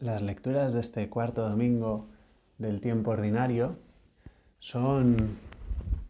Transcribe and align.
Las 0.00 0.22
lecturas 0.22 0.72
de 0.72 0.80
este 0.80 1.08
cuarto 1.08 1.48
domingo 1.48 2.08
del 2.58 2.80
tiempo 2.80 3.12
ordinario 3.12 3.76
son 4.58 5.36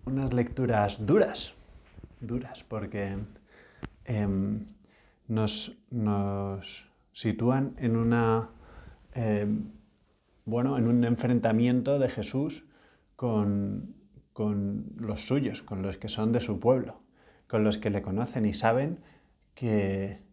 unas 0.06 0.32
lecturas 0.32 1.06
duras, 1.06 1.54
duras, 2.20 2.64
porque 2.64 3.16
em, 4.04 4.66
nos, 5.28 5.76
sitúan 7.12 7.74
en 7.78 7.96
una 7.96 8.50
em, 9.12 9.70
bueno, 10.44 10.76
en 10.76 10.88
un 10.88 11.04
enfrentamiento 11.04 11.98
de 11.98 12.08
Jesús 12.08 12.64
con, 13.16 13.94
con 14.32 14.92
los 14.96 15.26
suyos, 15.26 15.62
con 15.62 15.82
los 15.82 15.96
que 15.96 16.08
son 16.08 16.32
de 16.32 16.40
su 16.40 16.60
pueblo, 16.60 17.00
con 17.48 17.64
los 17.64 17.78
que 17.78 17.90
le 17.90 18.02
conocen 18.02 18.44
y 18.44 18.54
saben 18.54 18.98
que, 19.54 20.23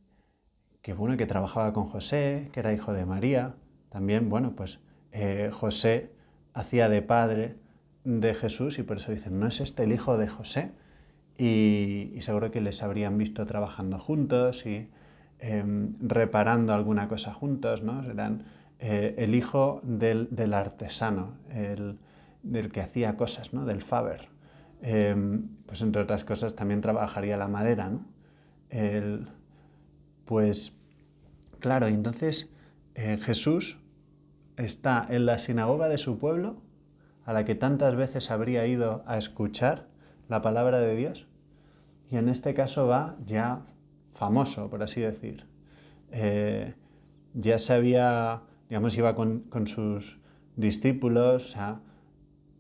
que 0.82 0.94
bueno, 0.94 1.18
que 1.18 1.26
trabajaba 1.26 1.74
con 1.74 1.86
José, 1.86 2.50
que 2.52 2.60
era 2.60 2.74
hijo 2.74 2.94
de 2.94 3.06
María. 3.06 3.56
También, 3.90 4.30
bueno, 4.30 4.56
pues 4.56 4.80
eh, 5.12 5.50
José 5.52 6.12
hacía 6.54 6.90
de 6.90 7.02
padre 7.02 7.56
de 8.04 8.34
Jesús 8.34 8.80
y 8.80 8.84
por 8.84 8.98
eso 8.98 9.12
dicen, 9.12 9.40
¿no 9.40 9.48
es 9.48 9.62
este 9.62 9.84
el 9.84 9.92
hijo 9.92 10.18
de 10.18 10.28
José? 10.28 10.72
Y, 11.38 12.18
seguro 12.20 12.52
que 12.52 12.62
les 12.62 12.84
habrían 12.84 13.18
visto 13.18 13.46
trabajando 13.46 14.00
juntos 14.00 14.66
y 14.66 14.90
em, 15.40 15.96
reparando 16.00 16.74
alguna 16.74 17.08
cosa 17.08 17.34
juntos, 17.34 17.82
¿no? 17.84 18.04
Eran 18.04 18.44
eh, 18.80 19.16
el 19.18 19.34
hijo 19.36 19.82
del, 19.84 20.54
artesano, 20.54 21.34
el, 21.50 22.00
del 22.44 22.72
que 22.72 22.82
hacía 22.82 23.18
cosas, 23.18 23.54
¿no? 23.54 23.66
Del 23.66 23.82
Faber. 23.82 24.30
Em, 24.82 25.48
pues 25.66 25.82
entre 25.82 26.02
otras 26.02 26.24
cosas 26.26 26.56
también 26.56 26.82
trabajaría 26.82 27.38
la 27.38 27.48
madera, 27.48 27.90
¿no? 27.90 28.06
El, 28.70 29.28
pues 30.32 30.78
claro, 31.60 31.88
entonces 31.88 32.50
eh, 32.96 33.18
Jesús 33.22 33.80
está 34.56 35.06
en 35.10 35.26
la 35.26 35.38
sinagoga 35.40 35.90
de 35.90 35.98
su 35.98 36.20
pueblo, 36.20 36.62
a 37.26 37.34
la 37.34 37.44
que 37.44 37.54
tantas 37.54 37.98
veces 37.98 38.32
habría 38.32 38.66
ido 38.66 39.04
a 39.08 39.18
escuchar 39.18 39.90
la 40.30 40.42
palabra 40.42 40.80
de 40.80 40.96
Dios, 40.96 41.28
y 42.10 42.16
en 42.16 42.30
este 42.30 42.54
caso 42.54 42.88
va 42.88 43.18
ya 43.26 43.66
famoso, 44.14 44.70
por 44.70 44.84
así 44.84 45.02
decir. 45.02 45.48
Eh, 46.12 46.76
ya 47.34 47.60
se 47.60 47.82
digamos, 47.82 48.98
iba 48.98 49.16
con, 49.16 49.68
sus 49.68 50.18
discípulos, 50.56 51.58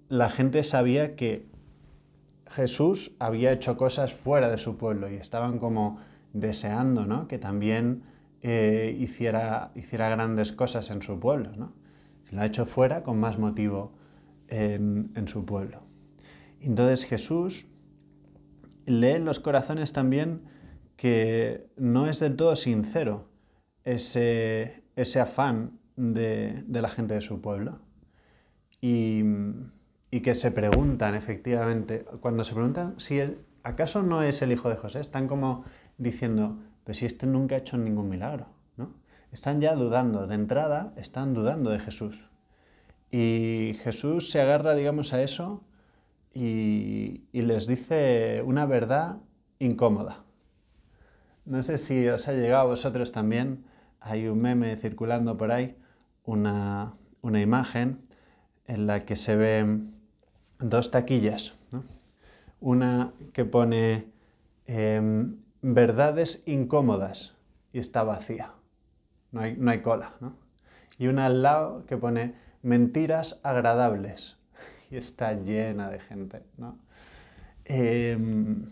la 0.09 0.29
gente 0.29 0.63
sabía 0.63 1.15
que 1.15 1.47
Jesús 2.47 3.13
había 3.17 3.53
hecho 3.53 3.77
cosas 3.77 4.13
fuera 4.13 4.49
de 4.49 4.57
su 4.57 4.75
pueblo 4.75 5.09
y 5.09 5.15
estaban 5.15 5.57
como 5.57 6.10
deseando 6.33 7.05
¿no? 7.05 7.27
que 7.27 7.37
también 7.37 8.03
eh, 8.41 8.95
hiciera, 8.99 9.71
hiciera 9.75 10.09
grandes 10.09 10.51
cosas 10.51 10.89
en 10.89 11.01
su 11.01 11.19
pueblo. 11.19 11.51
¿no? 11.55 11.73
lo 12.31 12.41
ha 12.41 12.45
hecho 12.45 12.65
fuera, 12.65 13.03
con 13.03 13.19
más 13.19 13.37
motivo 13.37 13.91
en, 14.47 15.27
su 15.27 15.45
pueblo. 15.45 15.81
Entonces 16.59 17.05
Jesús 17.05 17.67
lee 18.85 19.11
en 19.11 19.25
los 19.25 19.39
corazones 19.39 19.93
también 19.93 20.41
que 20.95 21.67
no 21.77 22.07
es 22.07 22.19
del 22.19 22.35
todo 22.35 22.55
sincero 22.55 23.29
ese, 23.83 24.83
ese 24.95 25.19
afán 25.19 25.79
de, 25.95 26.63
la 26.67 26.89
gente 26.89 27.13
de 27.13 27.21
su 27.21 27.41
pueblo. 27.41 27.79
Y, 28.81 29.23
y, 30.09 30.21
que 30.21 30.33
se 30.33 30.51
preguntan 30.51 31.15
efectivamente, 31.15 32.05
cuando 32.19 32.43
se 32.43 32.53
preguntan 32.53 32.95
si 32.97 33.21
acaso 33.63 34.01
no 34.01 34.23
es 34.23 34.41
el 34.41 34.51
hijo 34.51 34.69
de 34.69 34.75
José, 34.75 34.99
están 34.99 35.27
como 35.27 35.65
diciendo, 36.01 36.57
pues 36.83 36.97
si 36.97 37.05
este 37.05 37.27
nunca 37.27 37.55
ha 37.55 37.59
hecho 37.59 37.77
ningún 37.77 38.09
milagro, 38.09 38.47
¿no? 38.75 38.93
Están 39.31 39.61
ya 39.61 39.75
dudando, 39.75 40.25
de 40.27 40.35
entrada 40.35 40.93
están 40.97 41.33
dudando 41.33 41.69
de 41.69 41.79
Jesús. 41.79 42.25
Y 43.11 43.75
Jesús 43.83 44.31
se 44.31 44.41
agarra, 44.41 44.73
digamos, 44.73 45.13
a 45.13 45.21
eso 45.21 45.63
y, 46.33 47.21
les 47.33 47.67
dice 47.67 48.41
una 48.45 48.65
verdad 48.65 49.17
incómoda. 49.59 50.23
No 51.45 51.61
sé 51.61 51.77
si 51.77 52.07
os 52.07 52.27
ha 52.27 52.33
llegado 52.33 52.63
a 52.63 52.67
vosotros 52.67 53.11
también, 53.11 53.65
hay 53.99 54.27
un 54.27 54.41
meme 54.41 54.75
circulando 54.77 55.37
por 55.37 55.51
ahí, 55.51 55.75
una, 56.23 56.95
imagen 57.23 57.99
en 58.65 58.87
la 58.87 59.05
que 59.05 59.15
se 59.15 59.35
ven 59.35 59.93
dos 60.59 60.89
taquillas. 60.89 61.53
Una 62.59 63.11
que 63.33 63.43
pone 63.43 64.05
em, 64.67 65.37
verdades 65.61 66.43
incómodas 66.45 67.35
y 67.73 67.79
está 67.79 68.03
vacía. 68.03 68.53
No 69.31 69.41
hay, 69.41 69.55
no 69.57 69.71
hay 69.71 69.81
cola. 69.81 70.15
¿no? 70.19 70.35
Y 70.97 71.07
una 71.07 71.27
al 71.27 71.41
lado 71.41 71.85
que 71.85 71.97
pone 71.97 72.35
mentiras 72.61 73.39
agradables 73.43 74.37
y 74.91 74.97
está 74.97 75.33
llena 75.33 75.89
de 75.89 75.99
gente. 75.99 76.43
¿no? 76.57 76.77
Em, 77.65 78.65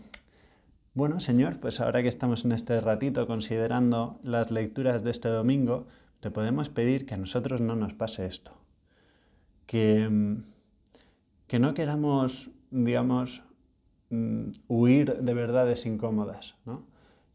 bueno, 0.94 1.20
Señor, 1.20 1.60
pues 1.60 1.80
ahora 1.80 2.02
que 2.02 2.08
estamos 2.08 2.44
en 2.44 2.52
este 2.52 2.80
ratito 2.80 3.26
considerando 3.26 4.18
las 4.22 4.50
lecturas 4.50 5.04
de 5.04 5.10
este 5.10 5.28
domingo, 5.28 5.86
te 6.20 6.30
podemos 6.30 6.68
pedir 6.68 7.06
que 7.06 7.14
a 7.14 7.18
nosotros 7.18 7.60
no 7.60 7.76
nos 7.76 7.94
pase 7.94 8.26
esto. 8.26 8.52
Que, 9.66 10.02
em, 10.02 10.44
que 11.46 11.58
no 11.58 11.74
queramos, 11.74 12.50
digamos, 12.70 13.44
Mm, 14.10 14.50
huir 14.66 15.18
de 15.18 15.34
verdades 15.34 15.86
incómodas, 15.86 16.56
¿no? 16.66 16.84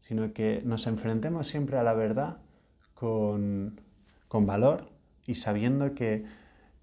sino 0.02 0.34
que 0.34 0.60
nos 0.62 0.86
enfrentemos 0.86 1.46
siempre 1.46 1.78
a 1.78 1.82
la 1.82 1.94
verdad 1.94 2.36
con, 2.92 3.80
valor 4.28 4.90
y 5.26 5.36
sabiendo 5.36 5.94
que 5.94 6.26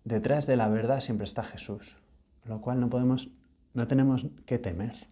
detrás 0.03 0.47
de 0.47 0.55
la 0.55 0.67
verdad 0.67 1.01
siempre 1.01 1.25
está 1.25 1.43
Jesús, 1.43 1.97
lo 2.45 2.59
cual 2.59 2.79
no, 2.79 2.89
podemos, 2.89 3.29
no 3.75 3.85
tenemos 3.85 4.25
que 4.47 4.57
temer. 4.57 5.07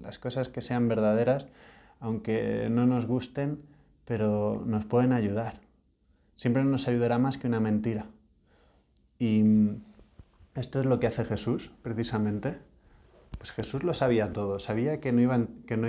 Las 0.00 0.20
cosas 0.20 0.48
que 0.48 0.60
sean 0.60 0.86
verdaderas, 0.86 1.48
aunque 1.98 2.68
no 2.70 2.86
nos 2.86 3.06
gusten, 3.06 3.62
pero 4.04 4.62
nos 4.64 4.84
pueden 4.84 5.12
ayudar. 5.12 5.60
Siempre 6.36 6.62
nos 6.62 6.86
ayudará 6.86 7.18
más 7.18 7.36
que 7.36 7.48
una 7.48 7.58
mentira. 7.58 8.06
Y 9.18 9.42
esto 10.54 10.78
es 10.78 10.86
lo 10.86 11.00
que 11.00 11.08
hace 11.08 11.24
Jesús, 11.24 11.72
precisamente 11.82 12.58
pues 13.44 13.52
Jesús 13.52 13.82
lo 13.82 13.92
sabía 13.92 14.32
todo, 14.32 14.58
sabía 14.58 15.00
que 15.00 15.12
no, 15.12 15.20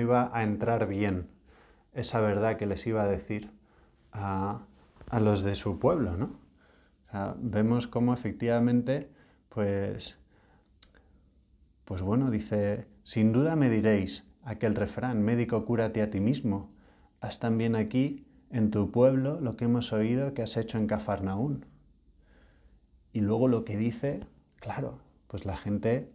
iba, 0.01 0.29
a 0.33 0.43
entrar 0.43 0.89
bien 0.89 1.29
esa 1.93 2.19
verdad 2.19 2.57
que 2.57 2.65
les 2.65 2.85
iba 2.85 3.01
a 3.01 3.07
decir 3.07 3.49
a, 4.11 4.65
los 5.21 5.41
de 5.41 5.55
su 5.55 5.79
pueblo, 5.79 6.17
¿no? 6.17 6.37
vemos 7.37 7.87
cómo 7.87 8.13
efectivamente, 8.13 9.09
pues, 9.47 10.19
pues 11.85 12.01
bueno, 12.01 12.29
dice, 12.29 12.89
sin 13.03 13.31
duda 13.31 13.55
me 13.55 13.69
diréis 13.69 14.25
aquel 14.43 14.75
refrán, 14.75 15.23
médico 15.23 15.63
cúrate 15.63 16.01
a 16.01 16.09
ti 16.09 16.19
mismo, 16.19 16.73
haz 17.21 17.39
también 17.39 17.77
aquí 17.77 18.27
en 18.49 18.69
tu 18.69 18.91
pueblo 18.91 19.39
lo 19.39 19.55
que 19.55 19.63
hemos 19.63 19.93
oído 19.93 20.33
que 20.33 20.41
has 20.41 20.57
hecho 20.57 20.77
en 20.77 20.87
Cafarnaún. 20.87 21.65
Y 23.13 23.21
luego 23.21 23.47
lo 23.47 23.63
que 23.63 23.77
dice, 23.77 24.25
claro, 24.59 24.99
pues 25.29 25.45
la 25.45 25.55
gente 25.55 26.11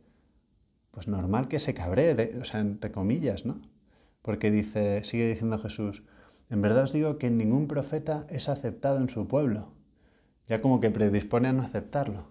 pues 0.90 1.08
normal 1.08 1.48
que 1.48 1.58
se 1.58 1.74
cabree, 1.74 2.38
o 2.40 2.44
sea, 2.44 2.60
entre 2.60 2.92
comillas, 2.92 3.46
¿no? 3.46 3.60
Porque 4.22 4.50
dice, 4.50 5.02
sigue 5.04 5.28
diciendo 5.28 5.58
Jesús, 5.58 6.02
en 6.50 6.62
verdad 6.62 6.84
os 6.84 6.92
digo 6.92 7.18
que 7.18 7.30
ningún 7.30 7.68
profeta 7.68 8.26
es 8.28 8.48
aceptado 8.48 8.98
en 8.98 9.08
su 9.08 9.28
pueblo, 9.28 9.72
ya 10.46 10.60
como 10.60 10.80
que 10.80 10.90
predispone 10.90 11.48
a 11.48 11.52
no 11.52 11.62
aceptarlo. 11.62 12.26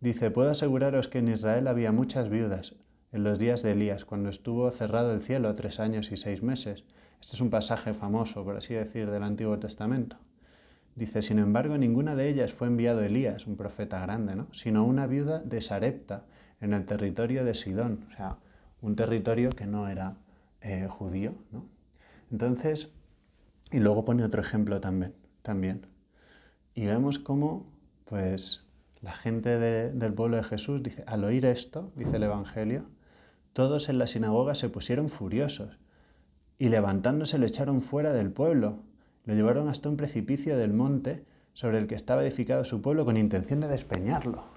Dice, 0.00 0.30
puedo 0.30 0.50
aseguraros 0.50 1.08
que 1.08 1.18
en 1.18 1.28
Israel 1.28 1.68
había 1.68 1.92
muchas 1.92 2.28
viudas 2.28 2.74
en 3.12 3.24
los 3.24 3.38
días 3.38 3.62
de 3.62 3.72
Elías, 3.72 4.04
cuando 4.04 4.28
estuvo 4.28 4.70
cerrado 4.70 5.14
el 5.14 5.22
cielo 5.22 5.54
tres 5.54 5.80
años 5.80 6.12
y 6.12 6.16
seis 6.16 6.42
meses. 6.42 6.84
Este 7.20 7.34
es 7.34 7.40
un 7.40 7.50
pasaje 7.50 7.94
famoso, 7.94 8.44
por 8.44 8.56
así 8.56 8.74
decir, 8.74 9.10
del 9.10 9.22
Antiguo 9.22 9.58
Testamento. 9.58 10.18
Dice, 10.96 11.22
sin 11.22 11.38
embargo, 11.38 11.78
ninguna 11.78 12.14
de 12.14 12.28
ellas 12.28 12.52
fue 12.52 12.66
enviado 12.66 13.02
Elías, 13.02 13.46
un 13.46 13.56
profeta 13.56 14.00
grande, 14.00 14.34
¿no? 14.34 14.52
sino 14.52 14.84
una 14.84 15.06
viuda 15.06 15.40
de 15.40 15.60
Sarepta, 15.60 16.24
en 16.60 16.72
el 16.72 16.84
territorio 16.84 17.44
de 17.44 17.54
Sidón, 17.54 18.06
o 18.12 18.16
sea, 18.16 18.38
un 18.80 18.96
territorio 18.96 19.50
que 19.50 19.66
no 19.66 19.88
era 19.88 20.16
eh, 20.60 20.86
judío. 20.88 21.34
¿no? 21.52 21.64
Entonces, 22.30 22.90
y 23.70 23.78
luego 23.78 24.04
pone 24.04 24.24
otro 24.24 24.40
ejemplo 24.40 24.80
también, 24.80 25.14
también. 25.42 25.86
Y 26.74 26.86
vemos 26.86 27.18
cómo, 27.18 27.66
pues, 28.04 28.64
la 29.00 29.12
gente 29.12 29.58
del 29.58 30.14
pueblo 30.14 30.36
de 30.36 30.44
Jesús 30.44 30.82
dice, 30.82 31.04
al 31.06 31.24
oír 31.24 31.46
esto, 31.46 31.92
dice 31.96 32.16
el 32.16 32.24
Evangelio, 32.24 32.84
todos 33.52 33.88
en 33.88 33.98
la 33.98 34.06
sinagoga 34.06 34.54
se 34.54 34.68
pusieron 34.68 35.08
furiosos 35.08 35.78
y 36.58 36.68
levantándose 36.68 37.38
lo 37.38 37.46
echaron 37.46 37.82
fuera 37.82 38.12
del 38.12 38.30
pueblo, 38.30 38.80
lo 39.24 39.34
llevaron 39.34 39.68
hasta 39.68 39.88
un 39.88 39.96
precipicio 39.96 40.56
del 40.56 40.72
monte 40.72 41.24
sobre 41.52 41.78
el 41.78 41.86
que 41.86 41.94
estaba 41.94 42.22
edificado 42.22 42.64
su 42.64 42.82
pueblo 42.82 43.04
con 43.04 43.16
intención 43.16 43.60
de 43.60 43.68
despeñarlo 43.68 44.55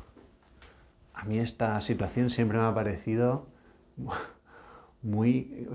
a 1.19 1.25
mí 1.25 1.39
esta 1.39 1.79
situación 1.81 2.29
siempre 2.29 2.57
me 2.57 2.65
ha 2.65 2.73
parecido 2.73 3.47
muy 5.01 5.67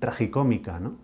tragicómica, 0.00 0.80
¿no? 0.80 0.96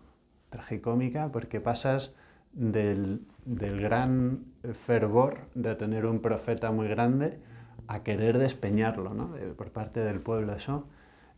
Tragicómica 0.49 1.31
porque 1.31 1.61
pasas 1.61 2.15
del, 2.53 3.27
gran 3.45 4.47
fervor 4.73 5.49
de 5.55 5.75
tener 5.75 6.07
un 6.07 6.21
profeta 6.21 6.71
muy 6.71 6.89
grande 6.89 7.41
a 7.87 8.03
querer 8.03 8.39
despeñarlo 8.39 9.13
¿no? 9.13 9.35
por 9.57 9.71
parte 9.71 10.01
del 10.01 10.21
pueblo. 10.21 10.55
Eso 10.55 10.89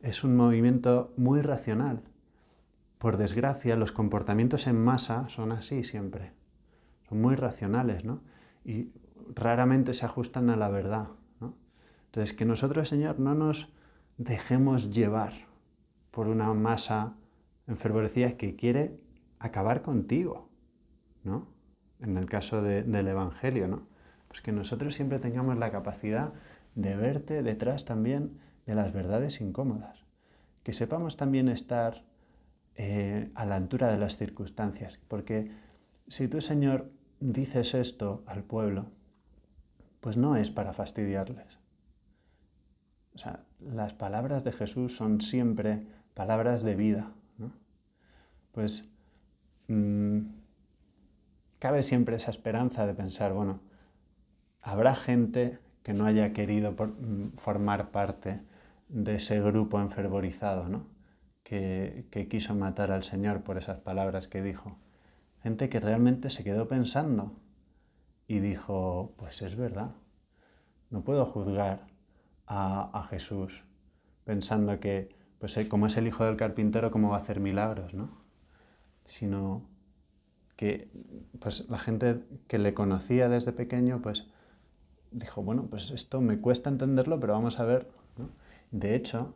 es 0.03 0.23
un 0.23 0.37
movimiento 0.37 1.13
muy 1.17 1.41
racional. 1.43 2.03
Por 2.99 3.17
desgracia, 3.17 3.75
los 3.75 3.91
comportamientos 3.91 4.69
en 4.69 4.77
masa 4.77 5.29
son 5.31 5.51
así 5.51 5.83
siempre. 5.83 6.33
Son 7.09 7.21
muy 7.21 7.35
racionales, 7.35 8.05
¿no? 8.05 8.21
Y 8.65 8.93
raramente 9.35 9.95
se 9.95 10.07
ajustan 10.07 10.51
a 10.51 10.57
la 10.57 10.69
verdad. 10.69 11.09
Entonces, 12.17 12.35
que 12.35 12.47
nosotros, 12.47 12.89
Señor, 12.89 13.21
no 13.21 13.35
nos 13.35 13.69
dejemos 14.17 14.91
llevar 14.91 15.35
por 16.11 16.29
una 16.29 16.55
masa 16.55 17.15
enfervorecida 17.67 18.39
que 18.39 18.57
quiere 18.57 18.99
acabar 19.39 19.83
contigo, 19.83 20.49
¿no? 21.25 21.47
En 22.01 22.17
el 22.17 22.25
caso 22.25 22.63
del 22.63 23.07
Evangelio, 23.07 23.69
¿no? 23.69 23.87
Pues 24.29 24.41
que 24.41 24.51
nosotros 24.51 24.95
siempre 24.95 25.19
tengamos 25.19 25.59
la 25.59 25.71
capacidad 25.71 26.33
de 26.75 26.97
verte 26.97 27.43
detrás 27.43 27.85
también 27.85 28.39
de 28.65 28.75
las 28.75 28.95
verdades 28.95 29.43
incómodas. 29.43 30.03
Que 30.63 30.73
sepamos 30.73 31.19
también 31.19 31.51
estar 31.51 32.03
eh, 32.77 33.31
a 33.35 33.45
la 33.45 33.57
altura 33.57 33.89
de 33.89 33.99
las 33.99 34.17
circunstancias. 34.17 35.03
Porque 35.07 35.53
si 36.09 36.29
tú, 36.29 36.41
Señor, 36.41 36.91
dices 37.21 37.75
esto 37.75 38.25
al 38.27 38.43
pueblo, 38.43 38.87
pues 40.01 40.17
no 40.17 40.37
es 40.37 40.51
para 40.51 40.73
fastidiarles. 40.73 41.59
O 43.17 43.19
sea, 43.19 43.41
las 43.61 43.95
palabras 43.95 44.45
de 44.45 44.53
Jesús 44.53 44.95
son 44.95 45.23
siempre 45.23 45.87
palabras 46.13 46.63
de 46.63 46.77
vida. 46.77 47.13
Pues 48.53 48.85
mm, 49.69 50.21
cabe 51.59 51.83
siempre 51.83 52.17
esa 52.17 52.31
esperanza 52.31 52.87
de 52.87 52.93
pensar, 52.93 53.33
bueno, 53.33 53.61
habrá 54.61 54.95
gente 54.95 55.59
que 55.83 55.95
no 55.95 56.05
haya 56.05 56.35
querido 56.35 56.73
mm, 56.73 57.37
formar 57.39 57.91
parte 57.91 58.41
de 58.89 59.15
ese 59.15 59.41
grupo 59.41 59.81
enfervorizado, 59.81 60.69
¿no? 60.69 60.87
que 61.43 62.27
quiso 62.29 62.55
matar 62.55 62.91
al 62.91 63.05
Señor 63.05 63.43
por 63.43 63.57
esas 63.57 63.79
palabras 63.79 64.27
que 64.27 64.43
dijo. 64.43 64.77
Gente 65.43 65.69
que 65.69 65.81
realmente 65.81 66.29
se 66.29 66.43
quedó 66.45 66.67
pensando 66.67 67.33
y 68.27 68.41
dijo, 68.41 69.15
pues 69.17 69.43
es 69.43 69.55
verdad, 69.55 69.93
no 70.91 71.03
puedo 71.03 71.25
juzgar 71.25 71.96
a, 72.47 73.07
Jesús 73.11 73.65
pensando 74.25 74.79
que, 74.81 75.15
pues 75.39 75.57
eh, 75.57 75.69
como 75.69 75.87
es 75.87 75.97
el 75.97 76.07
hijo 76.07 76.25
del 76.25 76.37
carpintero, 76.37 76.91
¿cómo 76.91 77.11
va 77.11 77.17
a 77.17 77.21
hacer 77.21 77.41
milagros? 77.41 77.95
¿no? 77.95 78.11
Sino 79.05 79.69
que 80.57 80.89
pues, 81.39 81.69
la 81.69 81.79
gente 81.79 82.25
que 82.49 82.59
le 82.59 82.75
conocía 82.75 83.29
desde 83.29 83.53
pequeño, 83.53 84.01
pues 84.03 84.29
dijo, 85.11 85.43
bueno, 85.43 85.67
pues 85.69 85.91
esto 85.91 86.21
me 86.21 86.41
cuesta 86.41 86.71
entenderlo, 86.71 87.21
pero 87.21 87.35
vamos 87.35 87.61
a 87.61 87.65
ver. 87.65 87.89
De 88.71 88.95
hecho, 88.95 89.35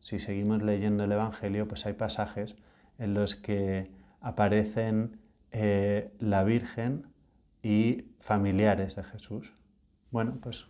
si 0.00 0.18
seguimos 0.18 0.62
leyendo 0.62 1.04
el 1.04 1.12
Evangelio, 1.12 1.66
pues 1.66 1.86
hay 1.86 1.94
pasajes 1.94 2.56
en 2.98 3.14
los 3.14 3.34
que 3.34 3.90
aparecen 4.20 5.20
eh, 5.50 6.12
la 6.18 6.44
Virgen 6.44 7.06
y 7.62 8.12
familiares 8.20 8.96
de 8.96 9.04
Jesús. 9.04 9.52
Bueno, 10.10 10.38
pues 10.40 10.66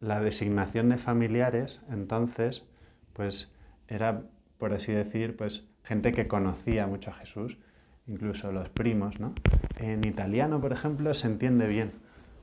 la 0.00 0.20
designación 0.20 0.88
de 0.88 0.98
familiares 0.98 1.80
entonces, 1.90 2.64
pues 3.12 3.52
era, 3.88 4.22
por 4.58 4.72
así 4.72 4.92
decir, 4.92 5.36
pues 5.36 5.64
gente 5.82 6.12
que 6.12 6.28
conocía 6.28 6.86
mucho 6.86 7.10
a 7.10 7.14
Jesús, 7.14 7.58
incluso 8.06 8.52
los 8.52 8.68
primos, 8.68 9.20
¿no? 9.20 9.34
En 9.78 10.04
italiano, 10.04 10.60
por 10.60 10.72
ejemplo, 10.72 11.12
se 11.14 11.26
entiende 11.26 11.66
bien 11.66 11.92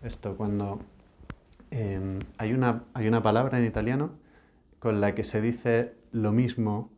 esto 0.03 0.35
cuando 0.35 0.79
em, 1.71 2.19
hay, 2.37 2.53
una, 2.53 2.83
hay 2.93 3.07
una 3.07 3.23
palabra 3.23 3.59
en 3.59 3.65
italiano 3.65 4.11
con 4.79 5.01
la 5.01 5.15
que 5.15 5.23
se 5.23 5.41
dice 5.41 5.93
lo 6.11 6.31
mismo, 6.31 6.91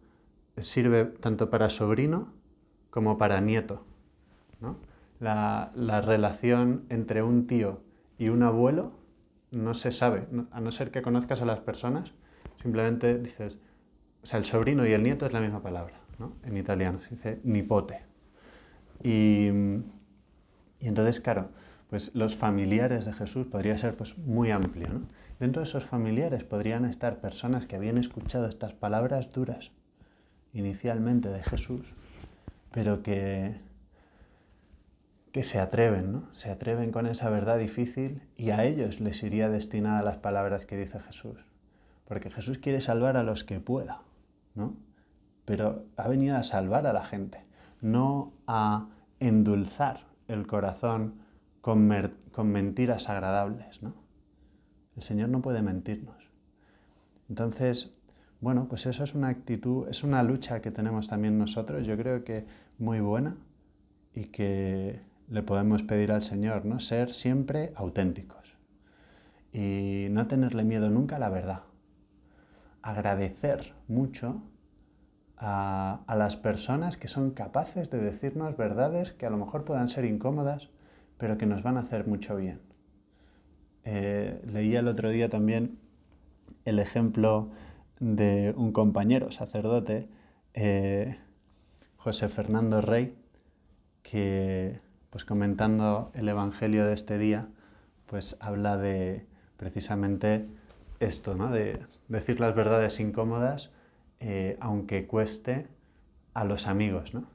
sirve 0.57 1.05
tanto 1.05 1.49
para 1.49 1.69
sobrino 1.69 2.33
como 2.89 3.17
para 3.17 3.41
nieto. 3.41 3.83
La, 5.19 5.71
relación 6.01 6.83
entre 6.89 7.23
un 7.23 7.47
tío 7.47 7.81
y 8.17 8.29
un 8.29 8.43
abuelo 8.43 8.91
no 9.51 9.73
se 9.73 9.91
sabe, 9.91 10.27
a 10.51 10.59
no 10.59 10.71
ser 10.71 10.91
que 10.91 11.01
conozcas 11.01 11.41
a 11.41 11.45
las 11.45 11.59
personas, 11.59 12.11
simplemente 12.61 13.17
dices, 13.17 13.57
o 14.23 14.25
sea, 14.25 14.39
el 14.39 14.45
sobrino 14.45 14.85
y 14.85 14.91
el 14.91 15.03
nieto 15.03 15.25
es 15.25 15.33
la 15.33 15.39
misma 15.39 15.61
palabra, 15.61 15.95
en 16.43 16.57
italiano, 16.57 16.99
se 16.99 17.11
dice 17.11 17.39
nipote. 17.43 18.01
Y, 19.03 19.47
entonces, 20.79 21.19
claro, 21.19 21.49
pues 21.89 22.13
los 22.15 22.35
familiares 22.35 23.05
de 23.05 23.13
Jesús 23.13 23.47
podría 23.47 23.77
ser 23.77 23.95
pues, 23.95 24.17
muy 24.17 24.51
amplio. 24.51 24.87
Dentro 25.39 25.61
de 25.61 25.67
esos 25.67 25.85
familiares 25.85 26.43
podrían 26.43 26.85
estar 26.85 27.19
personas 27.19 27.67
que 27.67 27.75
habían 27.75 27.97
escuchado 27.97 28.47
estas 28.47 28.73
palabras 28.73 29.31
duras 29.31 29.71
inicialmente 30.53 31.29
de 31.29 31.43
Jesús 31.43 31.93
pero 32.77 33.01
que, 33.01 33.55
que 35.31 35.43
se 35.43 35.59
atreven, 35.59 36.11
¿no? 36.11 36.33
Se 36.33 36.49
atreven 36.49 36.91
con 36.91 37.05
esa 37.05 37.29
verdad 37.29 37.59
difícil 37.59 38.21
y 38.35 38.51
a 38.51 38.63
ellos 38.63 38.99
les 38.99 39.21
iría 39.23 39.49
destinada 39.49 40.01
las 40.01 40.17
palabras 40.17 40.65
que 40.65 40.77
dice 40.77 40.99
Jesús. 40.99 41.37
Porque 42.05 42.29
Jesús 42.29 42.57
quiere 42.57 42.81
salvar 42.81 43.17
a 43.17 43.23
los 43.23 43.43
que 43.43 43.59
pueda, 43.59 44.01
¿no? 44.55 44.75
Pero 45.45 45.85
ha 45.97 46.07
venido 46.07 46.37
a 46.37 46.43
salvar 46.43 46.87
a 46.87 46.93
la 46.93 47.03
gente, 47.03 47.45
no 47.81 48.33
a 48.47 48.87
endulzar 49.19 50.07
el 50.27 50.47
corazón 50.47 51.15
con, 51.61 51.87
mentiras 52.45 53.09
agradables, 53.09 53.81
¿no? 53.83 53.93
El 54.95 55.03
Señor 55.03 55.29
no 55.29 55.41
puede 55.41 55.61
mentirnos. 55.61 56.15
Entonces, 57.29 57.93
bueno, 58.39 58.67
pues 58.67 58.85
eso 58.85 59.03
es 59.03 59.13
una 59.13 59.27
actitud, 59.27 59.87
es 59.89 60.03
una 60.03 60.23
lucha 60.23 60.61
que 60.61 60.71
tenemos 60.71 61.07
también 61.07 61.37
nosotros, 61.37 61.85
yo 61.85 61.97
creo 61.97 62.23
que 62.23 62.45
muy 62.77 63.01
buena 63.01 63.35
y 64.13 64.25
que 64.25 65.01
le 65.27 65.43
podemos 65.43 65.83
pedir 65.83 66.11
al 66.11 66.23
Señor, 66.23 66.65
¿no? 66.65 66.79
Ser 66.79 67.11
siempre 67.11 67.71
auténticos 67.75 68.57
y 69.51 70.07
no 70.11 70.27
tenerle 70.27 70.63
miedo 70.63 70.89
nunca 70.89 71.17
a 71.17 71.19
la 71.19 71.29
verdad. 71.29 71.63
Agradecer 72.81 73.73
mucho 73.87 74.41
a, 75.37 76.03
las 76.07 76.37
personas 76.37 76.97
que 76.97 77.07
son 77.07 77.31
capaces 77.31 77.89
de 77.89 77.99
decirnos 77.99 78.55
verdades 78.57 79.11
que 79.11 79.25
a 79.25 79.29
lo 79.29 79.37
mejor 79.37 79.65
puedan 79.65 79.89
ser 79.89 80.05
incómodas, 80.05 80.69
pero 81.17 81.37
que 81.37 81.45
nos 81.45 81.63
van 81.63 81.77
a 81.77 81.81
hacer 81.81 82.07
mucho 82.07 82.35
bien. 82.35 82.61
Eh, 83.83 84.41
leía 84.45 84.79
el 84.79 84.87
otro 84.87 85.09
día 85.09 85.29
también 85.29 85.79
el 86.65 86.79
ejemplo 86.79 87.51
de 87.99 88.53
un 88.57 88.71
compañero 88.71 89.31
sacerdote, 89.31 90.09
eh, 90.53 91.17
José 91.95 92.29
Fernando 92.29 92.81
Rey, 92.81 93.17
que 94.03 94.79
pues 95.09 95.25
comentando 95.25 96.11
el 96.13 96.29
Evangelio 96.29 96.85
de 96.85 96.93
este 96.93 97.17
día, 97.17 97.47
pues 98.05 98.37
habla 98.39 98.77
de 98.77 99.25
precisamente 99.57 100.47
esto, 100.99 101.35
¿no? 101.35 101.49
de 101.51 101.79
decir 102.07 102.39
las 102.39 102.55
verdades 102.55 102.99
incómodas, 102.99 103.71
eh, 104.19 104.57
aunque 104.59 105.07
cueste 105.07 105.67
a 106.33 106.43
los 106.43 106.67
amigos. 106.67 107.13
¿no? 107.13 107.25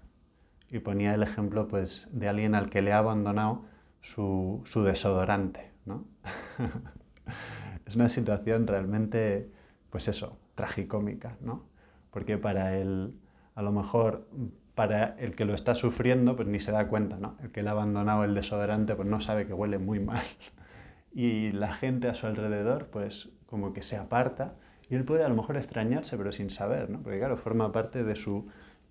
Y 0.70 0.78
ponía 0.78 1.14
el 1.14 1.22
ejemplo 1.22 1.68
pues, 1.68 2.08
de 2.12 2.28
alguien 2.28 2.54
al 2.54 2.70
que 2.70 2.82
le 2.82 2.92
ha 2.92 2.98
abandonado 2.98 3.64
su, 4.00 4.62
su 4.64 4.82
desodorante. 4.82 5.70
¿no? 5.84 6.04
es 7.86 7.96
una 7.96 8.08
situación 8.08 8.66
realmente, 8.66 9.50
pues 9.90 10.08
eso, 10.08 10.38
tragicómica, 10.54 11.36
¿no? 11.40 11.64
Porque 12.10 12.38
para 12.38 12.76
él, 12.76 13.14
a 13.54 13.62
lo 13.62 13.72
mejor 13.72 14.28
para 14.74 15.16
el 15.18 15.34
que 15.34 15.44
lo 15.44 15.54
está 15.54 15.74
sufriendo, 15.74 16.36
pues 16.36 16.48
ni 16.48 16.58
se 16.60 16.72
da 16.72 16.88
cuenta, 16.88 17.18
¿no? 17.18 17.36
El 17.42 17.50
que 17.50 17.62
le 17.62 17.68
ha 17.68 17.72
abandonado 17.72 18.24
el 18.24 18.34
desodorante, 18.34 18.94
pues 18.94 19.08
no 19.08 19.20
sabe 19.20 19.46
que 19.46 19.52
huele 19.52 19.78
muy 19.78 20.00
mal. 20.00 20.24
Y 21.14 21.52
la 21.52 21.74
gente 21.74 22.08
a 22.08 22.14
su 22.14 22.26
alrededor, 22.26 22.86
pues 22.86 23.28
como 23.44 23.74
que 23.74 23.82
se 23.82 23.98
aparta 23.98 24.54
y 24.88 24.94
él 24.94 25.04
puede 25.04 25.24
a 25.24 25.28
lo 25.28 25.36
mejor 25.36 25.56
extrañarse, 25.56 26.16
pero 26.16 26.32
sin 26.32 26.50
saber, 26.50 26.90
¿no? 26.90 27.02
Porque 27.02 27.18
claro, 27.18 27.36
forma 27.36 27.72
parte 27.72 28.04
de 28.04 28.16
su... 28.16 28.46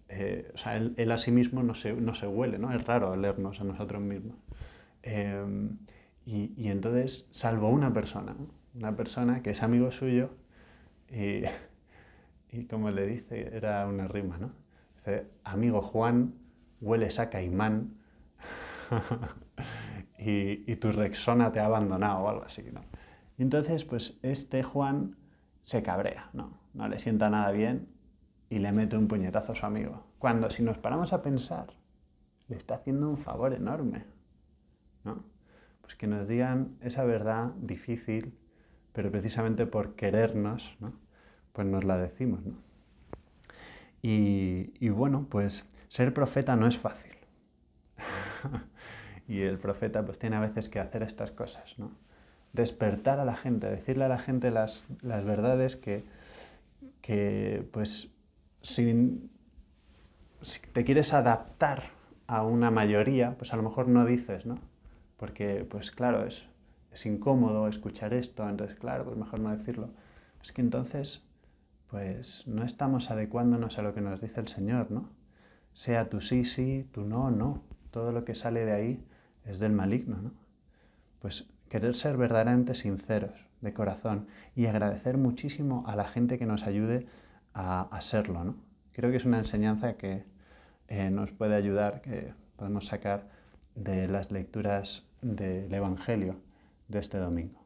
Eh, 0.09 0.51
o 0.53 0.57
sea, 0.57 0.75
él, 0.75 1.11
a 1.11 1.17
sí 1.17 1.31
mismo 1.31 1.63
no 1.63 1.73
se, 1.73 1.93
no 1.93 2.13
se 2.13 2.27
huele, 2.27 2.57
¿no? 2.57 2.73
Es 2.73 2.85
raro 2.85 3.11
olernos 3.11 3.61
a 3.61 3.63
nosotros 3.63 4.01
mismos. 4.01 4.35
Em, 5.03 5.77
y, 6.25 6.53
y, 6.57 6.69
entonces, 6.69 7.27
salvo 7.31 7.69
una 7.69 7.93
persona, 7.93 8.35
una 8.75 8.95
persona 8.95 9.41
que 9.41 9.51
es 9.51 9.63
amigo 9.63 9.91
suyo, 9.91 10.31
y, 11.09 11.43
y 12.51 12.65
como 12.65 12.91
le 12.91 13.05
dice, 13.05 13.55
era 13.55 13.87
una 13.87 14.07
rima, 14.07 14.37
¿no? 14.37 14.60
Dice, 15.01 15.31
amigo 15.43 15.81
Juan, 15.81 16.35
hueles 16.79 17.19
a 17.19 17.31
caimán 17.31 17.97
y, 20.19 20.75
tu 20.75 20.91
Rexona 20.91 21.51
te 21.51 21.59
ha 21.59 21.65
abandonado 21.65 22.19
o 22.19 22.29
algo 22.29 22.43
así, 22.43 22.69
¿no? 22.71 22.81
Y 23.37 23.41
entonces, 23.41 23.83
pues 23.83 24.19
este 24.21 24.61
Juan 24.61 25.17
se 25.63 25.81
cabrea, 25.81 26.29
¿no? 26.33 26.59
No 26.73 26.87
le 26.87 26.99
sienta 26.99 27.31
nada 27.31 27.51
bien 27.51 27.87
y 28.49 28.59
le 28.59 28.71
mete 28.71 28.95
un 28.95 29.07
puñetazo 29.07 29.53
a 29.53 29.55
su 29.55 29.65
amigo. 29.65 30.03
Cuando 30.19 30.51
si 30.51 30.61
nos 30.61 30.77
paramos 30.77 31.13
a 31.13 31.23
pensar, 31.23 31.73
le 32.47 32.57
está 32.57 32.75
haciendo 32.75 33.09
un 33.09 33.17
favor 33.17 33.53
enorme, 33.53 34.05
¿no? 35.03 35.23
Pues 35.81 35.95
que 35.95 36.05
nos 36.05 36.27
digan 36.27 36.77
esa 36.81 37.03
verdad 37.05 37.53
difícil, 37.59 38.37
pero 38.93 39.09
precisamente 39.09 39.65
por 39.65 39.95
querernos, 39.95 40.75
¿no? 40.79 40.93
Pues 41.53 41.65
nos 41.67 41.85
la 41.85 41.97
decimos, 41.97 42.45
¿no? 42.45 42.70
Y, 44.01 44.89
bueno, 44.89 45.27
pues 45.29 45.65
ser 45.87 46.13
profeta 46.13 46.55
no 46.55 46.67
es 46.67 46.77
fácil. 46.77 47.11
y 49.27 49.41
el 49.41 49.59
profeta 49.59 50.03
pues 50.03 50.17
tiene 50.17 50.37
a 50.37 50.39
veces 50.39 50.69
que 50.69 50.79
hacer 50.79 51.03
estas 51.03 51.31
cosas, 51.31 51.77
¿no? 51.77 51.91
Despertar 52.53 53.19
a 53.19 53.25
la 53.25 53.35
gente, 53.35 53.69
decirle 53.69 54.05
a 54.05 54.09
la 54.09 54.17
gente 54.17 54.51
las, 54.51 54.85
las 55.01 55.23
verdades 55.23 55.75
que, 55.75 56.03
que 57.01 57.65
pues 57.71 58.09
si, 58.61 59.29
te 60.73 60.83
quieres 60.83 61.13
adaptar 61.13 61.83
a 62.27 62.43
una 62.43 62.71
mayoría, 62.71 63.37
pues 63.37 63.53
a 63.53 63.57
lo 63.57 63.63
mejor 63.63 63.87
no 63.87 64.05
dices, 64.05 64.45
¿no? 64.45 64.55
Porque, 65.17 65.65
pues 65.69 65.91
claro, 65.91 66.25
es, 66.25 66.45
es 66.91 67.05
incómodo 67.05 67.67
escuchar 67.67 68.13
esto, 68.13 68.47
entonces, 68.49 68.77
claro, 68.77 69.05
pues 69.05 69.17
mejor 69.17 69.39
no 69.39 69.55
decirlo. 69.55 69.89
Es 70.41 70.51
que 70.51 70.61
entonces, 70.61 71.23
pues 71.91 72.47
no 72.47 72.63
estamos 72.63 73.11
adecuándonos 73.11 73.77
a 73.77 73.81
lo 73.81 73.93
que 73.93 73.99
nos 73.99 74.21
dice 74.21 74.39
el 74.39 74.47
Señor, 74.47 74.91
¿no? 74.91 75.09
Sea 75.73 76.09
tu 76.09 76.21
sí, 76.21 76.45
sí, 76.45 76.87
tu 76.93 77.03
no, 77.03 77.29
no. 77.29 77.61
Todo 77.91 78.13
lo 78.13 78.23
que 78.23 78.33
sale 78.33 78.63
de 78.63 78.71
ahí 78.71 79.05
es 79.45 79.59
del 79.59 79.73
maligno, 79.73 80.15
¿no? 80.21 80.31
Pues 81.19 81.49
querer 81.67 81.95
ser 81.95 82.15
verdaderamente 82.15 82.75
sinceros, 82.75 83.45
de 83.59 83.73
corazón, 83.73 84.27
y 84.55 84.67
agradecer 84.67 85.17
muchísimo 85.17 85.83
a 85.85 85.97
la 85.97 86.05
gente 86.05 86.39
que 86.39 86.45
nos 86.45 86.63
ayude 86.63 87.07
a, 87.53 87.99
serlo. 87.99 88.45
¿no? 88.45 88.55
Creo 88.93 89.11
que 89.11 89.17
es 89.17 89.25
una 89.25 89.39
enseñanza 89.39 89.97
que 89.97 90.23
eh, 90.87 91.09
nos 91.11 91.31
puede 91.31 91.55
ayudar, 91.55 92.01
que 92.01 92.33
podemos 92.55 92.85
sacar 92.85 93.27
de 93.75 94.07
las 94.07 94.31
lecturas 94.31 95.05
del 95.21 95.73
Evangelio 95.73 96.37
de 96.87 96.99
este 96.99 97.17
domingo. 97.17 97.60